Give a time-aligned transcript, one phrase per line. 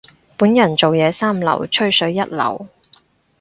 [0.35, 2.67] 本人做嘢三流，吹水一流。